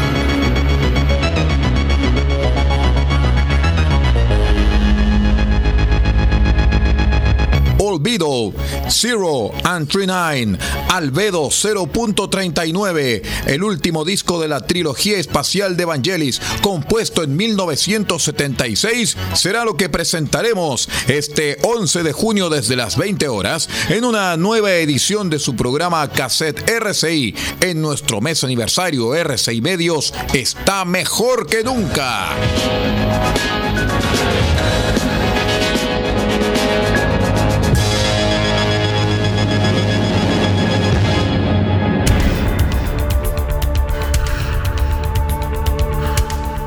Olvido, 8.00 8.54
Zero 8.88 9.50
and 9.62 9.86
39, 9.86 10.58
Albedo 10.88 11.50
0.39, 11.50 13.22
el 13.44 13.62
último 13.62 14.06
disco 14.06 14.40
de 14.40 14.48
la 14.48 14.62
trilogía 14.66 15.18
espacial 15.18 15.76
de 15.76 15.84
Vangelis, 15.84 16.40
compuesto 16.62 17.22
en 17.22 17.36
1976, 17.36 19.18
será 19.34 19.66
lo 19.66 19.76
que 19.76 19.90
presentaremos 19.90 20.88
este 21.08 21.58
11 21.62 22.02
de 22.02 22.12
junio 22.14 22.48
desde 22.48 22.74
las 22.74 22.96
20 22.96 23.28
horas 23.28 23.68
en 23.90 24.06
una 24.06 24.34
nueva 24.38 24.72
edición 24.72 25.28
de 25.28 25.38
su 25.38 25.54
programa 25.54 26.08
Cassette 26.08 26.70
RCI. 26.70 27.34
En 27.60 27.82
nuestro 27.82 28.22
mes 28.22 28.42
aniversario 28.44 29.14
RCI 29.14 29.60
Medios 29.60 30.14
está 30.32 30.86
mejor 30.86 31.46
que 31.46 31.62
nunca. 31.62 32.30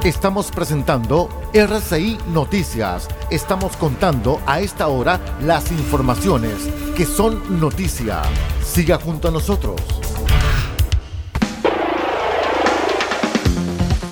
Estamos 0.03 0.51
presentando 0.51 1.29
RCI 1.53 2.17
Noticias. 2.27 3.07
Estamos 3.31 3.77
contando 3.77 4.41
a 4.45 4.59
esta 4.59 4.89
hora 4.89 5.17
las 5.41 5.71
informaciones 5.71 6.55
que 6.93 7.05
son 7.05 7.57
noticia. 7.57 8.21
Siga 8.61 8.97
junto 8.97 9.29
a 9.29 9.31
nosotros. 9.31 9.79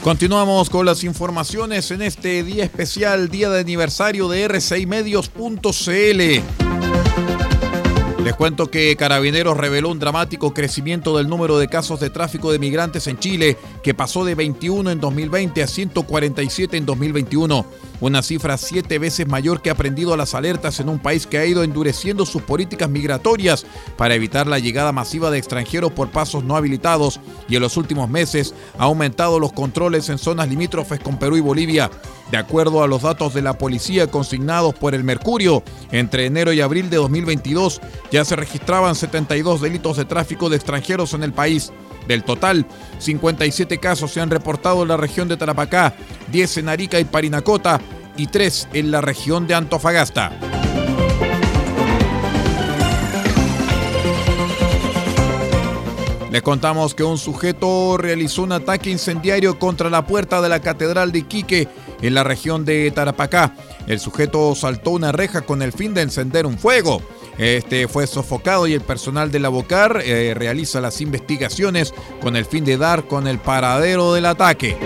Continuamos 0.01 0.69
con 0.69 0.85
las 0.85 1.03
informaciones 1.03 1.91
en 1.91 2.03
este 2.03 2.41
día 2.43 2.63
especial, 2.63 3.27
día 3.27 3.49
de 3.49 3.59
aniversario 3.59 4.29
de 4.29 4.43
RCI 4.45 4.85
Medios.cl. 4.85 6.70
Les 8.31 8.37
cuento 8.37 8.71
que 8.71 8.95
Carabineros 8.95 9.57
reveló 9.57 9.89
un 9.89 9.99
dramático 9.99 10.53
crecimiento 10.53 11.17
del 11.17 11.27
número 11.27 11.59
de 11.59 11.67
casos 11.67 11.99
de 11.99 12.09
tráfico 12.09 12.49
de 12.53 12.59
migrantes 12.59 13.07
en 13.07 13.19
Chile, 13.19 13.57
que 13.83 13.93
pasó 13.93 14.23
de 14.23 14.35
21 14.35 14.89
en 14.89 15.01
2020 15.01 15.61
a 15.61 15.67
147 15.67 16.77
en 16.77 16.85
2021 16.85 17.65
una 18.01 18.23
cifra 18.23 18.57
siete 18.57 18.97
veces 18.97 19.27
mayor 19.27 19.61
que 19.61 19.69
ha 19.69 19.75
prendido 19.75 20.17
las 20.17 20.33
alertas 20.33 20.79
en 20.79 20.89
un 20.89 20.99
país 20.99 21.27
que 21.27 21.37
ha 21.37 21.45
ido 21.45 21.63
endureciendo 21.63 22.25
sus 22.25 22.41
políticas 22.41 22.89
migratorias 22.89 23.65
para 23.95 24.15
evitar 24.15 24.47
la 24.47 24.59
llegada 24.59 24.91
masiva 24.91 25.29
de 25.29 25.37
extranjeros 25.37 25.91
por 25.91 26.09
pasos 26.09 26.43
no 26.43 26.55
habilitados 26.57 27.19
y 27.47 27.55
en 27.55 27.61
los 27.61 27.77
últimos 27.77 28.09
meses 28.09 28.55
ha 28.79 28.85
aumentado 28.85 29.39
los 29.39 29.53
controles 29.53 30.09
en 30.09 30.17
zonas 30.17 30.49
limítrofes 30.49 30.99
con 30.99 31.17
Perú 31.17 31.37
y 31.37 31.41
Bolivia. 31.41 31.91
De 32.31 32.37
acuerdo 32.37 32.81
a 32.81 32.87
los 32.87 33.01
datos 33.01 33.33
de 33.33 33.41
la 33.41 33.57
policía 33.57 34.07
consignados 34.07 34.73
por 34.73 34.95
el 34.95 35.03
Mercurio, 35.03 35.63
entre 35.91 36.25
enero 36.25 36.53
y 36.53 36.61
abril 36.61 36.89
de 36.89 36.95
2022 36.95 37.81
ya 38.09 38.23
se 38.23 38.37
registraban 38.37 38.95
72 38.95 39.59
delitos 39.59 39.97
de 39.97 40.05
tráfico 40.05 40.49
de 40.49 40.55
extranjeros 40.55 41.13
en 41.13 41.23
el 41.23 41.33
país. 41.33 41.73
Del 42.07 42.23
total, 42.23 42.65
57 42.99 43.77
casos 43.79 44.11
se 44.11 44.21
han 44.21 44.29
reportado 44.29 44.83
en 44.83 44.87
la 44.87 44.97
región 44.97 45.27
de 45.27 45.35
Tarapacá, 45.35 45.93
10 46.31 46.57
en 46.57 46.69
Arica 46.69 47.01
y 47.01 47.03
Parinacota 47.03 47.81
y 48.15 48.27
3 48.27 48.69
en 48.73 48.91
la 48.91 49.01
región 49.01 49.45
de 49.45 49.55
Antofagasta. 49.55 50.31
Les 56.31 56.41
contamos 56.41 56.95
que 56.95 57.03
un 57.03 57.17
sujeto 57.17 57.97
realizó 57.97 58.43
un 58.43 58.53
ataque 58.53 58.89
incendiario 58.89 59.59
contra 59.59 59.89
la 59.89 60.07
puerta 60.07 60.41
de 60.41 60.47
la 60.47 60.61
Catedral 60.61 61.11
de 61.11 61.19
Iquique 61.19 61.67
en 62.01 62.13
la 62.13 62.23
región 62.23 62.65
de 62.65 62.91
Tarapacá. 62.91 63.55
El 63.87 63.99
sujeto 63.99 64.53
saltó 64.55 64.91
una 64.91 65.11
reja 65.11 65.41
con 65.41 65.61
el 65.61 65.73
fin 65.73 65.93
de 65.93 66.01
encender 66.01 66.45
un 66.45 66.57
fuego. 66.57 67.01
Este 67.37 67.87
fue 67.87 68.07
sofocado 68.07 68.67
y 68.67 68.73
el 68.73 68.81
personal 68.81 69.31
de 69.31 69.39
la 69.39 69.49
Bocar 69.49 70.01
eh, 70.03 70.33
realiza 70.35 70.81
las 70.81 71.01
investigaciones 71.01 71.93
con 72.21 72.35
el 72.35 72.45
fin 72.45 72.65
de 72.65 72.77
dar 72.77 73.07
con 73.07 73.27
el 73.27 73.39
paradero 73.39 74.13
del 74.13 74.25
ataque. 74.25 74.77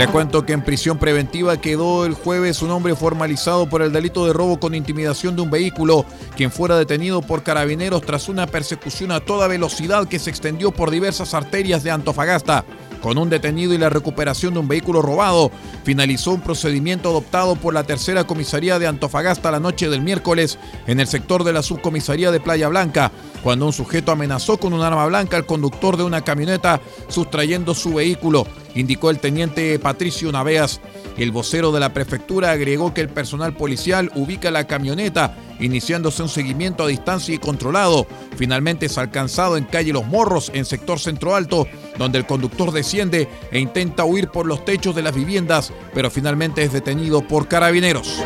Les 0.00 0.08
cuento 0.08 0.46
que 0.46 0.54
en 0.54 0.64
prisión 0.64 0.96
preventiva 0.96 1.60
quedó 1.60 2.06
el 2.06 2.14
jueves 2.14 2.62
un 2.62 2.70
hombre 2.70 2.96
formalizado 2.96 3.68
por 3.68 3.82
el 3.82 3.92
delito 3.92 4.24
de 4.24 4.32
robo 4.32 4.58
con 4.58 4.74
intimidación 4.74 5.36
de 5.36 5.42
un 5.42 5.50
vehículo, 5.50 6.06
quien 6.38 6.50
fuera 6.50 6.78
detenido 6.78 7.20
por 7.20 7.42
carabineros 7.42 8.00
tras 8.00 8.30
una 8.30 8.46
persecución 8.46 9.12
a 9.12 9.20
toda 9.20 9.46
velocidad 9.46 10.08
que 10.08 10.18
se 10.18 10.30
extendió 10.30 10.70
por 10.70 10.90
diversas 10.90 11.34
arterias 11.34 11.82
de 11.82 11.90
Antofagasta. 11.90 12.64
Con 13.02 13.18
un 13.18 13.28
detenido 13.28 13.74
y 13.74 13.78
la 13.78 13.90
recuperación 13.90 14.54
de 14.54 14.60
un 14.60 14.68
vehículo 14.68 15.02
robado, 15.02 15.50
finalizó 15.84 16.32
un 16.32 16.40
procedimiento 16.40 17.10
adoptado 17.10 17.56
por 17.56 17.74
la 17.74 17.84
tercera 17.84 18.24
comisaría 18.24 18.78
de 18.78 18.86
Antofagasta 18.86 19.50
la 19.50 19.60
noche 19.60 19.90
del 19.90 20.00
miércoles 20.00 20.58
en 20.86 21.00
el 21.00 21.08
sector 21.08 21.44
de 21.44 21.52
la 21.52 21.62
subcomisaría 21.62 22.30
de 22.30 22.40
Playa 22.40 22.68
Blanca, 22.68 23.12
cuando 23.42 23.66
un 23.66 23.72
sujeto 23.72 24.12
amenazó 24.12 24.58
con 24.58 24.72
un 24.72 24.82
arma 24.82 25.06
blanca 25.06 25.36
al 25.36 25.46
conductor 25.46 25.96
de 25.96 26.04
una 26.04 26.22
camioneta 26.22 26.80
sustrayendo 27.08 27.74
su 27.74 27.94
vehículo, 27.94 28.46
indicó 28.74 29.10
el 29.10 29.18
teniente 29.18 29.78
Patricio 29.78 30.30
Naveas. 30.32 30.80
El 31.16 31.32
vocero 31.32 31.72
de 31.72 31.80
la 31.80 31.92
prefectura 31.92 32.50
agregó 32.50 32.94
que 32.94 33.00
el 33.00 33.08
personal 33.08 33.54
policial 33.54 34.10
ubica 34.14 34.50
la 34.50 34.66
camioneta, 34.66 35.36
iniciándose 35.58 36.22
un 36.22 36.28
seguimiento 36.28 36.84
a 36.84 36.88
distancia 36.88 37.34
y 37.34 37.38
controlado. 37.38 38.06
Finalmente 38.36 38.86
es 38.86 38.96
alcanzado 38.96 39.56
en 39.56 39.64
calle 39.64 39.92
Los 39.92 40.06
Morros, 40.06 40.50
en 40.54 40.64
sector 40.64 40.98
centro 40.98 41.34
alto, 41.34 41.66
donde 41.98 42.18
el 42.18 42.26
conductor 42.26 42.72
desciende 42.72 43.28
e 43.50 43.58
intenta 43.58 44.04
huir 44.04 44.28
por 44.28 44.46
los 44.46 44.64
techos 44.64 44.94
de 44.94 45.02
las 45.02 45.14
viviendas, 45.14 45.72
pero 45.94 46.10
finalmente 46.10 46.62
es 46.62 46.72
detenido 46.72 47.20
por 47.26 47.48
carabineros. 47.48 48.22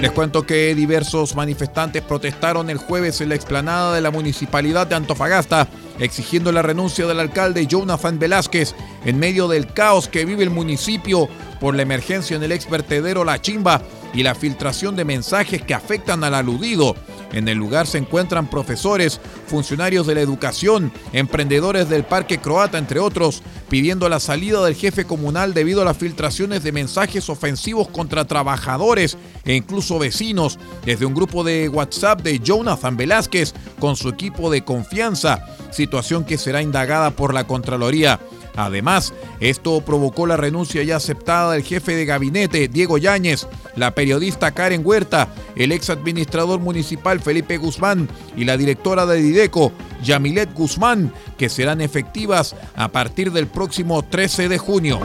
Les 0.00 0.12
cuento 0.12 0.46
que 0.46 0.76
diversos 0.76 1.34
manifestantes 1.34 2.02
protestaron 2.02 2.70
el 2.70 2.78
jueves 2.78 3.20
en 3.20 3.30
la 3.30 3.34
explanada 3.34 3.92
de 3.92 4.00
la 4.00 4.12
municipalidad 4.12 4.86
de 4.86 4.94
Antofagasta, 4.94 5.66
exigiendo 5.98 6.52
la 6.52 6.62
renuncia 6.62 7.04
del 7.04 7.18
alcalde 7.18 7.66
Jonathan 7.66 8.16
Velázquez 8.16 8.76
en 9.04 9.18
medio 9.18 9.48
del 9.48 9.66
caos 9.72 10.06
que 10.06 10.24
vive 10.24 10.44
el 10.44 10.50
municipio 10.50 11.28
por 11.58 11.74
la 11.74 11.82
emergencia 11.82 12.36
en 12.36 12.44
el 12.44 12.52
ex 12.52 12.70
vertedero 12.70 13.24
La 13.24 13.42
Chimba 13.42 13.82
y 14.14 14.22
la 14.22 14.36
filtración 14.36 14.94
de 14.94 15.04
mensajes 15.04 15.62
que 15.62 15.74
afectan 15.74 16.22
al 16.22 16.34
aludido. 16.34 16.94
En 17.32 17.48
el 17.48 17.58
lugar 17.58 17.86
se 17.86 17.98
encuentran 17.98 18.48
profesores, 18.48 19.20
funcionarios 19.46 20.06
de 20.06 20.14
la 20.14 20.20
educación, 20.20 20.92
emprendedores 21.12 21.88
del 21.88 22.04
Parque 22.04 22.38
Croata, 22.38 22.78
entre 22.78 23.00
otros, 23.00 23.42
pidiendo 23.68 24.08
la 24.08 24.20
salida 24.20 24.64
del 24.64 24.74
jefe 24.74 25.04
comunal 25.04 25.52
debido 25.52 25.82
a 25.82 25.84
las 25.84 25.96
filtraciones 25.96 26.62
de 26.62 26.72
mensajes 26.72 27.28
ofensivos 27.28 27.88
contra 27.88 28.26
trabajadores 28.26 29.18
e 29.44 29.54
incluso 29.54 29.98
vecinos 29.98 30.58
desde 30.84 31.06
un 31.06 31.14
grupo 31.14 31.44
de 31.44 31.68
WhatsApp 31.68 32.22
de 32.22 32.38
Jonathan 32.38 32.96
Velázquez 32.96 33.54
con 33.78 33.96
su 33.96 34.08
equipo 34.08 34.50
de 34.50 34.64
confianza, 34.64 35.44
situación 35.70 36.24
que 36.24 36.38
será 36.38 36.62
indagada 36.62 37.10
por 37.10 37.34
la 37.34 37.46
Contraloría. 37.46 38.20
Además, 38.58 39.14
esto 39.38 39.80
provocó 39.82 40.26
la 40.26 40.36
renuncia 40.36 40.82
ya 40.82 40.96
aceptada 40.96 41.52
del 41.52 41.62
jefe 41.62 41.94
de 41.94 42.04
gabinete, 42.04 42.66
Diego 42.66 42.98
Yáñez, 42.98 43.46
la 43.76 43.94
periodista 43.94 44.50
Karen 44.50 44.82
Huerta, 44.84 45.28
el 45.54 45.70
ex 45.70 45.90
administrador 45.90 46.58
municipal 46.58 47.20
Felipe 47.20 47.56
Guzmán 47.56 48.08
y 48.36 48.44
la 48.44 48.56
directora 48.56 49.06
de 49.06 49.22
Dideco, 49.22 49.70
Yamilet 50.02 50.52
Guzmán, 50.54 51.12
que 51.36 51.48
serán 51.48 51.80
efectivas 51.80 52.56
a 52.74 52.88
partir 52.88 53.30
del 53.30 53.46
próximo 53.46 54.02
13 54.02 54.48
de 54.48 54.58
junio. 54.58 54.98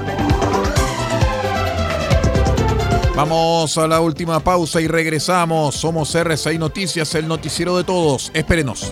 Vamos 3.16 3.78
a 3.78 3.88
la 3.88 4.02
última 4.02 4.39
pausa 4.39 4.82
y 4.82 4.88
regresamos. 4.88 5.76
Somos 5.76 6.16
RCI 6.16 6.58
Noticias, 6.58 7.13
el 7.13 7.28
noticiero 7.28 7.78
de 7.78 7.84
todos. 7.84 8.32
Espérenos. 8.34 8.92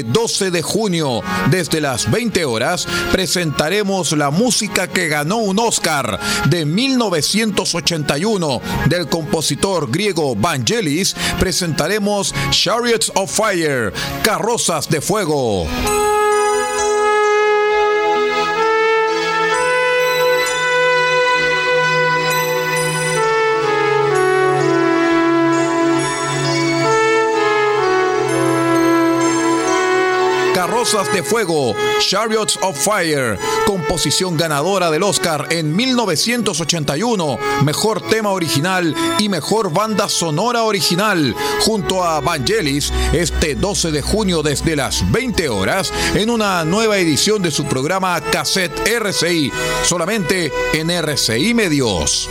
Este 0.00 0.12
12 0.12 0.50
de 0.50 0.62
junio, 0.62 1.22
desde 1.50 1.80
las 1.80 2.10
20 2.10 2.44
horas, 2.44 2.86
presentaremos 3.12 4.12
la 4.12 4.30
música 4.30 4.88
que 4.88 5.08
ganó 5.08 5.36
un 5.38 5.58
Oscar 5.58 6.18
de 6.48 6.64
1981 6.64 8.62
del 8.86 9.08
compositor 9.08 9.90
griego 9.90 10.34
Vangelis. 10.36 11.14
Presentaremos 11.38 12.34
Chariots 12.50 13.12
of 13.14 13.30
Fire, 13.30 13.92
Carrozas 14.22 14.88
de 14.88 15.00
Fuego. 15.00 15.66
Carrozas 30.80 31.12
de 31.12 31.22
Fuego, 31.22 31.74
Chariots 31.98 32.58
of 32.62 32.74
Fire, 32.82 33.38
composición 33.66 34.38
ganadora 34.38 34.90
del 34.90 35.02
Oscar 35.02 35.46
en 35.50 35.76
1981, 35.76 37.38
mejor 37.66 38.00
tema 38.00 38.30
original 38.30 38.94
y 39.18 39.28
mejor 39.28 39.70
banda 39.70 40.08
sonora 40.08 40.62
original, 40.62 41.36
junto 41.60 42.02
a 42.02 42.20
Vangelis, 42.20 42.94
este 43.12 43.56
12 43.56 43.90
de 43.90 44.00
junio 44.00 44.42
desde 44.42 44.74
las 44.74 45.04
20 45.12 45.50
horas, 45.50 45.92
en 46.14 46.30
una 46.30 46.64
nueva 46.64 46.96
edición 46.96 47.42
de 47.42 47.50
su 47.50 47.66
programa 47.66 48.18
Cassette 48.22 48.88
RCI, 48.88 49.52
solamente 49.84 50.50
en 50.72 50.88
RCI 50.88 51.52
Medios. 51.52 52.30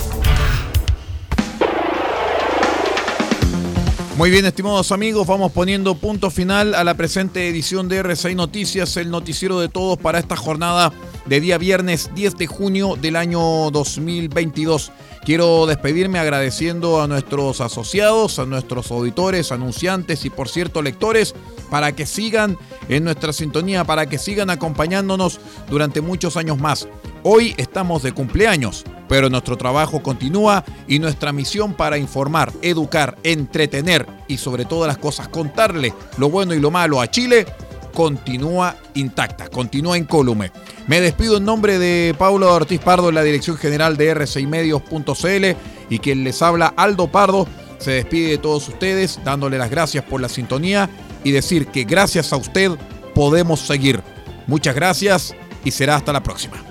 Muy 4.21 4.29
bien, 4.29 4.45
estimados 4.45 4.91
amigos, 4.91 5.25
vamos 5.25 5.51
poniendo 5.51 5.95
punto 5.95 6.29
final 6.29 6.75
a 6.75 6.83
la 6.83 6.93
presente 6.93 7.47
edición 7.47 7.89
de 7.89 7.97
RCI 8.03 8.35
Noticias, 8.35 8.95
el 8.97 9.09
noticiero 9.09 9.59
de 9.59 9.67
todos 9.67 9.97
para 9.97 10.19
esta 10.19 10.35
jornada 10.35 10.93
de 11.25 11.41
día 11.41 11.57
viernes 11.57 12.11
10 12.13 12.37
de 12.37 12.45
junio 12.45 12.95
del 13.01 13.15
año 13.15 13.71
2022. 13.71 14.91
Quiero 15.25 15.65
despedirme 15.65 16.19
agradeciendo 16.19 17.01
a 17.01 17.07
nuestros 17.07 17.61
asociados, 17.61 18.37
a 18.37 18.45
nuestros 18.45 18.91
auditores, 18.91 19.51
anunciantes 19.51 20.23
y 20.23 20.29
por 20.29 20.49
cierto 20.49 20.83
lectores 20.83 21.33
para 21.71 21.95
que 21.95 22.05
sigan 22.05 22.59
en 22.89 23.03
nuestra 23.03 23.33
sintonía, 23.33 23.85
para 23.85 24.05
que 24.05 24.19
sigan 24.19 24.51
acompañándonos 24.51 25.39
durante 25.67 25.99
muchos 25.99 26.37
años 26.37 26.59
más. 26.59 26.87
Hoy 27.23 27.55
estamos 27.57 28.03
de 28.03 28.11
cumpleaños, 28.11 28.83
pero 29.11 29.29
nuestro 29.29 29.57
trabajo 29.57 30.01
continúa 30.01 30.63
y 30.87 30.97
nuestra 30.97 31.33
misión 31.33 31.73
para 31.73 31.97
informar, 31.97 32.53
educar, 32.61 33.17
entretener 33.23 34.07
y 34.29 34.37
sobre 34.37 34.63
todas 34.63 34.87
las 34.87 34.97
cosas 34.97 35.27
contarle 35.27 35.93
lo 36.17 36.29
bueno 36.29 36.53
y 36.53 36.61
lo 36.61 36.71
malo 36.71 37.01
a 37.01 37.11
Chile 37.11 37.45
continúa 37.93 38.77
intacta, 38.93 39.49
continúa 39.49 39.97
incólume. 39.97 40.53
Me 40.87 41.01
despido 41.01 41.35
en 41.35 41.43
nombre 41.43 41.77
de 41.77 42.15
Paulo 42.17 42.53
Ortiz 42.53 42.79
Pardo 42.79 43.09
en 43.09 43.15
la 43.15 43.23
dirección 43.23 43.57
general 43.57 43.97
de 43.97 44.15
r6medios.cl 44.15 45.57
y 45.93 45.99
quien 45.99 46.23
les 46.23 46.41
habla 46.41 46.73
Aldo 46.77 47.11
Pardo 47.11 47.49
se 47.79 47.91
despide 47.91 48.29
de 48.29 48.37
todos 48.37 48.69
ustedes 48.69 49.19
dándole 49.25 49.57
las 49.57 49.69
gracias 49.69 50.05
por 50.05 50.21
la 50.21 50.29
sintonía 50.29 50.89
y 51.25 51.31
decir 51.31 51.67
que 51.67 51.83
gracias 51.83 52.31
a 52.31 52.37
usted 52.37 52.71
podemos 53.13 53.59
seguir. 53.59 54.01
Muchas 54.47 54.73
gracias 54.73 55.35
y 55.65 55.71
será 55.71 55.97
hasta 55.97 56.13
la 56.13 56.23
próxima. 56.23 56.70